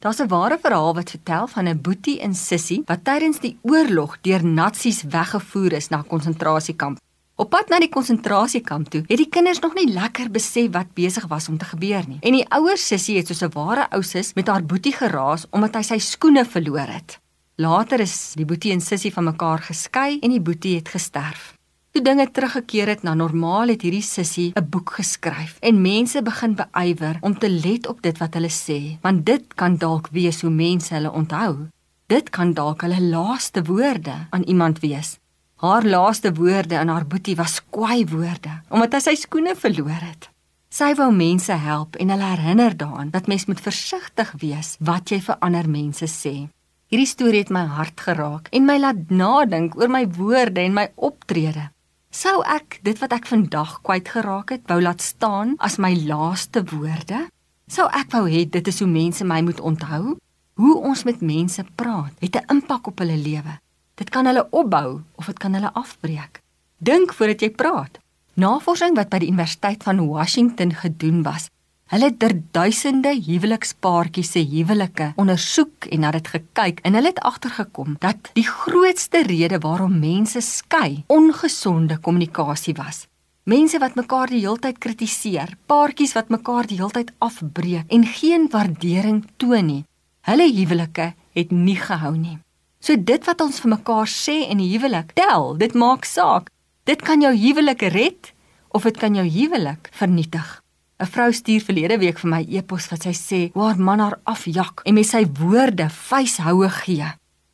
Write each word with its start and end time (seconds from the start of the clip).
Daar's 0.00 0.20
'n 0.20 0.28
ware 0.28 0.58
verhaal 0.62 0.94
wat 0.94 1.10
vertel 1.10 1.46
van 1.46 1.68
'n 1.68 1.80
boetie 1.80 2.20
en 2.20 2.34
sussie 2.34 2.82
wat 2.86 3.04
tydens 3.04 3.40
die 3.40 3.58
oorlog 3.62 4.18
deur 4.20 4.44
nasies 4.44 5.02
weggevoer 5.02 5.72
is 5.72 5.88
na 5.88 5.98
'n 5.98 6.06
konsentrasiekamp. 6.06 6.98
Op 7.34 7.50
pad 7.50 7.68
na 7.68 7.78
die 7.78 7.88
konsentrasiekamp 7.88 8.88
toe, 8.88 9.02
het 9.06 9.16
die 9.16 9.28
kinders 9.28 9.58
nog 9.58 9.74
nie 9.74 9.92
lekker 9.92 10.30
besef 10.30 10.70
wat 10.70 10.94
besig 10.94 11.26
was 11.26 11.48
om 11.48 11.58
te 11.58 11.64
gebeur 11.64 12.04
nie. 12.08 12.18
En 12.20 12.32
die 12.32 12.48
ouer 12.48 12.76
sussie 12.76 13.16
het 13.16 13.26
soos 13.26 13.42
'n 13.42 13.52
ware 13.52 13.90
ou 13.90 14.02
sis 14.02 14.34
met 14.34 14.46
haar 14.46 14.64
boetie 14.64 14.92
geraas 14.92 15.46
omdat 15.50 15.74
hy 15.74 15.82
sy 15.82 15.98
skoene 15.98 16.44
verloor 16.44 16.88
het. 16.88 17.18
Later 17.56 18.00
is 18.00 18.32
die 18.34 18.44
boetie 18.44 18.72
en 18.72 18.80
sussie 18.80 19.12
van 19.12 19.24
mekaar 19.24 19.58
geskei 19.58 20.18
en 20.20 20.30
die 20.30 20.40
boetie 20.40 20.76
het 20.76 20.88
gesterf. 20.88 21.57
Toe 21.98 22.06
dinge 22.06 22.28
teruggekeer 22.30 22.92
het 22.92 23.00
na 23.02 23.10
normaal 23.18 23.72
het 23.72 23.82
hierdie 23.82 24.06
sussie 24.06 24.52
'n 24.54 24.68
boek 24.70 24.90
geskryf 24.98 25.56
en 25.60 25.80
mense 25.82 26.22
begin 26.22 26.54
beywer 26.54 27.16
om 27.20 27.38
te 27.38 27.50
let 27.50 27.86
op 27.88 28.02
dit 28.02 28.18
wat 28.18 28.34
hulle 28.34 28.50
sê, 28.50 28.98
want 29.02 29.26
dit 29.26 29.54
kan 29.54 29.76
dalk 29.76 30.08
wees 30.12 30.40
hoe 30.40 30.50
mense 30.50 30.94
hulle 30.94 31.10
onthou. 31.10 31.66
Dit 32.06 32.30
kan 32.30 32.52
dalk 32.54 32.82
hulle 32.82 33.00
laaste 33.00 33.62
woorde 33.62 34.14
aan 34.30 34.42
iemand 34.42 34.78
wees. 34.78 35.18
Haar 35.56 35.84
laaste 35.84 36.32
woorde 36.32 36.78
aan 36.78 36.88
haar 36.88 37.06
boetie 37.06 37.36
was 37.36 37.60
kwaai 37.70 38.06
woorde 38.06 38.62
omdat 38.70 38.92
hy 38.92 39.00
sy 39.00 39.14
skoene 39.14 39.56
verloor 39.56 40.00
het. 40.00 40.30
Sy 40.70 40.94
wou 40.94 41.12
mense 41.12 41.52
help 41.52 41.96
en 41.96 42.10
hulle 42.10 42.24
herinner 42.24 42.76
daaraan 42.76 43.10
dat 43.10 43.26
mens 43.26 43.46
moet 43.46 43.60
versigtig 43.60 44.32
wees 44.38 44.76
wat 44.78 45.10
jy 45.10 45.20
vir 45.20 45.36
ander 45.40 45.68
mense 45.68 46.06
sê. 46.06 46.46
Hierdie 46.86 47.10
storie 47.10 47.38
het 47.40 47.50
my 47.50 47.66
hart 47.66 48.00
geraak 48.00 48.48
en 48.52 48.64
my 48.64 48.78
laat 48.78 49.10
nadink 49.10 49.74
oor 49.76 49.88
my 49.88 50.06
woorde 50.06 50.60
en 50.60 50.74
my 50.74 50.88
optrede. 50.94 51.70
Sou 52.08 52.40
ek 52.40 52.78
dit 52.86 52.96
wat 53.02 53.12
ek 53.12 53.26
vandag 53.28 53.82
kwyt 53.84 54.08
geraak 54.08 54.54
het, 54.54 54.62
wou 54.70 54.80
laat 54.80 55.04
staan 55.04 55.56
as 55.60 55.76
my 55.76 55.92
laaste 56.08 56.62
woorde? 56.70 57.26
Sou 57.68 57.84
ek 57.92 58.08
wou 58.14 58.24
hê 58.24 58.46
dit 58.48 58.70
is 58.72 58.80
hoe 58.80 58.88
mense 58.88 59.24
my 59.28 59.42
moet 59.44 59.60
onthou? 59.60 60.16
Hoe 60.56 60.76
ons 60.88 61.04
met 61.04 61.20
mense 61.20 61.62
praat, 61.76 62.14
het 62.24 62.36
'n 62.36 62.48
impak 62.48 62.88
op 62.88 62.98
hulle 62.98 63.16
lewe. 63.16 63.60
Dit 63.94 64.10
kan 64.10 64.26
hulle 64.26 64.48
opbou 64.50 65.02
of 65.16 65.26
dit 65.26 65.38
kan 65.38 65.54
hulle 65.54 65.70
afbreek. 65.74 66.40
Dink 66.78 67.12
voordat 67.12 67.40
jy 67.40 67.50
praat. 67.50 67.98
Navorsing 68.34 68.96
wat 68.96 69.10
by 69.10 69.18
die 69.18 69.28
Universiteit 69.28 69.82
van 69.82 70.06
Washington 70.06 70.72
gedoen 70.72 71.22
was, 71.22 71.50
Hulle 71.88 72.10
het 72.12 72.34
duisende 72.52 73.14
huwelikspaartjies 73.16 74.34
se 74.34 74.42
huwelike 74.44 75.06
ondersoek 75.16 75.86
en 75.88 76.02
na 76.04 76.10
dit 76.12 76.26
gekyk 76.28 76.82
en 76.84 76.98
hulle 76.98 77.08
het 77.14 77.22
agtergekom 77.24 77.94
dat 78.02 78.28
die 78.36 78.44
grootste 78.44 79.22
rede 79.24 79.56
waarom 79.62 79.94
mense 79.96 80.42
skei 80.44 81.06
ongesonde 81.08 81.96
kommunikasie 82.04 82.74
was. 82.76 83.06
Mense 83.48 83.80
wat 83.80 83.96
mekaar 83.96 84.28
die 84.28 84.42
heeltyd 84.42 84.76
kritiseer, 84.84 85.54
paartjies 85.64 86.12
wat 86.12 86.28
mekaar 86.28 86.68
die 86.68 86.76
heeltyd 86.76 87.14
afbreek 87.24 87.88
en 87.88 88.04
geen 88.04 88.50
waardering 88.52 89.24
toon 89.40 89.66
nie. 89.72 89.80
Hulle 90.28 90.50
huwelike 90.52 91.14
het 91.32 91.56
nie 91.56 91.80
gehou 91.80 92.12
nie. 92.18 92.36
So 92.84 93.00
dit 93.00 93.24
wat 93.24 93.40
ons 93.40 93.64
vir 93.64 93.78
mekaar 93.78 94.12
sê 94.12 94.42
in 94.44 94.60
die 94.60 94.68
huwelik, 94.76 95.16
tel, 95.16 95.54
dit 95.56 95.72
maak 95.72 96.04
saak. 96.04 96.52
Dit 96.84 97.00
kan 97.00 97.24
jou 97.24 97.32
huwelik 97.32 97.88
red 97.96 98.34
of 98.76 98.84
dit 98.84 99.00
kan 99.00 99.16
jou 99.16 99.24
huwelik 99.24 99.88
vernietig. 99.96 100.58
'n 100.98 101.06
Vrou 101.06 101.32
stuur 101.32 101.62
verlede 101.62 101.98
week 101.98 102.18
vir 102.18 102.30
my 102.30 102.42
e-pos 102.48 102.88
wat 102.90 103.02
sy 103.06 103.14
sê 103.14 103.40
haar 103.54 103.78
man 103.78 104.00
haar 104.00 104.18
afjak 104.24 104.82
en 104.84 104.94
met 104.94 105.06
sy 105.06 105.24
woorde 105.40 105.86
vuishoue 105.90 106.68
gee. 106.82 107.06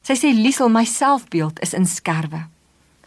Sy 0.05 0.15
sê 0.17 0.33
Liesel, 0.33 0.69
my 0.69 0.85
selfbeeld 0.85 1.61
is 1.61 1.75
in 1.75 1.87
skerwe. 1.87 2.47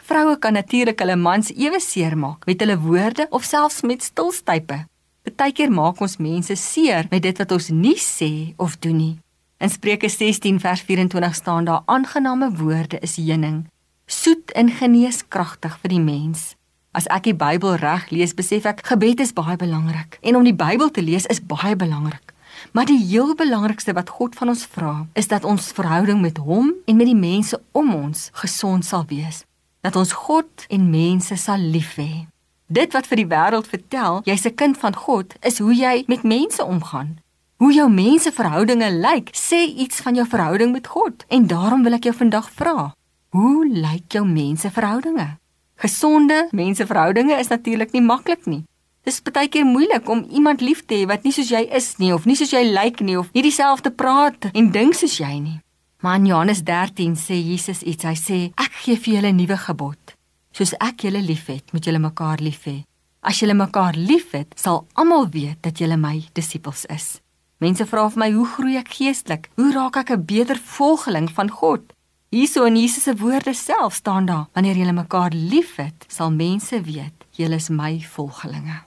Vroue 0.08 0.38
kan 0.39 0.53
natuurlik 0.53 0.99
hulle 0.99 1.15
mans 1.15 1.49
ewe 1.52 1.80
seermaak 1.80 2.45
met 2.45 2.61
hulle 2.61 2.77
woorde 2.80 3.27
of 3.30 3.43
selfs 3.43 3.81
met 3.81 4.03
stilstype. 4.03 4.85
Partykeer 5.25 5.71
maak 5.71 6.02
ons 6.02 6.17
mense 6.17 6.55
seer 6.55 7.09
met 7.11 7.21
dit 7.21 7.38
wat 7.38 7.52
ons 7.52 7.69
nie 7.69 7.97
sê 7.99 8.53
of 8.58 8.77
doen 8.80 8.97
nie. 8.97 9.15
In 9.59 9.69
Spreuke 9.69 10.09
16 10.09 10.59
vers 10.59 10.81
24 10.81 11.35
staan 11.35 11.65
daar: 11.65 11.81
Aangename 11.85 12.52
woorde 12.55 12.99
is 13.02 13.17
heuning, 13.17 13.65
soet 14.05 14.52
en 14.52 14.69
geneeskragtig 14.69 15.77
vir 15.81 15.89
die 15.89 16.02
mens. 16.02 16.56
As 16.97 17.05
ek 17.13 17.27
die 17.27 17.35
Bybel 17.37 17.75
reg 17.77 18.08
lees, 18.09 18.31
besef 18.33 18.65
ek 18.65 18.80
gebed 18.89 19.19
is 19.21 19.30
baie 19.37 19.53
belangrik 19.59 20.17
en 20.25 20.39
om 20.39 20.47
die 20.47 20.55
Bybel 20.58 20.89
te 20.89 21.03
lees 21.05 21.27
is 21.30 21.43
baie 21.45 21.75
belangrik. 21.77 22.33
Maar 22.73 22.89
die 22.89 22.97
heel 22.97 23.35
belangrikste 23.37 23.93
wat 23.93 24.09
God 24.17 24.33
van 24.39 24.49
ons 24.49 24.63
vra, 24.65 25.05
is 25.13 25.30
dat 25.30 25.45
ons 25.45 25.69
verhouding 25.77 26.23
met 26.23 26.41
Hom 26.41 26.73
en 26.89 26.97
met 26.97 27.05
die 27.05 27.19
mense 27.19 27.59
om 27.77 27.93
ons 27.93 28.31
gesond 28.41 28.86
sal 28.86 29.05
wees. 29.13 29.43
Dat 29.86 29.95
ons 29.95 30.15
God 30.25 30.65
en 30.73 30.89
mense 30.89 31.37
sal 31.37 31.61
lief 31.61 31.93
hê. 32.02 32.25
Dit 32.65 32.97
wat 32.97 33.05
vir 33.05 33.21
die 33.21 33.30
wêreld 33.30 33.69
vertel, 33.69 34.23
jy's 34.25 34.49
'n 34.49 34.57
kind 34.57 34.77
van 34.81 34.95
God, 34.97 35.37
is 35.45 35.61
hoe 35.61 35.73
jy 35.75 36.03
met 36.07 36.23
mense 36.25 36.65
omgaan. 36.65 37.19
Hoe 37.61 37.73
jou 37.73 37.89
menseverhoudinge 37.89 38.89
lyk, 38.91 39.30
sê 39.37 39.69
iets 39.69 40.02
van 40.02 40.15
jou 40.15 40.25
verhouding 40.25 40.71
met 40.71 40.87
God. 40.87 41.25
En 41.30 41.47
daarom 41.47 41.83
wil 41.83 41.93
ek 41.93 42.03
jou 42.03 42.15
vandag 42.15 42.49
vra, 42.49 42.93
hoe 43.30 43.67
lyk 43.69 44.11
jou 44.11 44.25
menseverhoudinge? 44.25 45.37
Gesonde 45.77 46.48
menseverhoudinge 46.52 47.38
is 47.38 47.48
natuurlik 47.48 47.92
nie 47.93 48.02
maklik 48.02 48.45
nie. 48.45 48.64
Dis 49.05 49.21
baie 49.21 49.48
keer 49.48 49.65
moeilik 49.65 50.10
om 50.10 50.26
iemand 50.33 50.61
lief 50.61 50.82
te 50.86 50.98
hê 50.98 51.05
wat 51.08 51.23
nie 51.23 51.32
soos 51.32 51.52
jy 51.54 51.61
is 51.77 51.93
nie 52.02 52.10
of 52.15 52.26
nie 52.26 52.36
soos 52.36 52.52
jy 52.52 52.64
lyk 52.65 53.04
nie 53.05 53.17
of 53.20 53.30
nie 53.36 53.45
dieselfde 53.45 53.93
praat 53.93 54.49
en 54.54 54.71
dink 54.73 54.98
soos 54.98 55.20
jy 55.21 55.36
nie. 55.39 55.60
Maar 56.02 56.16
in 56.20 56.26
Johannes 56.26 56.64
13 56.66 57.16
sê 57.16 57.37
Jesus 57.37 57.82
iets. 57.82 58.04
Hy 58.04 58.16
sê: 58.16 58.39
"Ek 58.58 58.73
gee 58.83 58.98
vir 58.98 59.14
julle 59.14 59.32
'n 59.32 59.37
nuwe 59.37 59.58
gebod. 59.58 60.14
Soos 60.52 60.73
ek 60.80 61.02
julle 61.02 61.21
liefhet, 61.21 61.73
moet 61.73 61.86
julle 61.86 61.99
mekaar 61.99 62.39
lief 62.42 62.66
hê. 62.66 62.83
As 63.21 63.39
julle 63.39 63.54
mekaar 63.54 63.93
liefhet, 63.93 64.48
sal 64.55 64.87
almal 64.93 65.30
weet 65.30 65.61
dat 65.61 65.77
julle 65.77 65.98
my 65.98 66.23
disippels 66.33 66.86
is." 66.86 67.21
Mense 67.60 67.86
vra 67.86 68.10
vir 68.10 68.20
my: 68.20 68.32
"Hoe 68.32 68.45
groei 68.45 68.77
ek 68.77 68.89
geestelik? 68.89 69.49
Hoe 69.55 69.71
raak 69.73 69.98
ek 69.98 70.11
'n 70.11 70.26
beter 70.26 70.58
volgeling 70.58 71.30
van 71.30 71.49
God?" 71.49 71.82
Hierso 72.30 72.65
in 72.65 72.76
Jesus 72.76 73.04
se 73.04 73.15
woorde 73.15 73.54
self 73.54 73.93
staan 73.93 74.26
daar: 74.26 74.48
Wanneer 74.54 74.76
julle 74.76 74.92
mekaar 74.92 75.32
liefhet, 75.32 76.05
sal 76.08 76.32
mense 76.32 76.82
weet 76.82 77.26
julle 77.32 77.55
is 77.55 77.70
my 77.70 78.02
volgelinge. 78.02 78.86